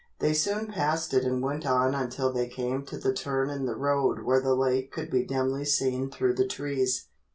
[0.17, 3.75] They soon passed it and went on until they came to the turn in the
[3.75, 7.09] road where the lake could be dimly seen through the trees.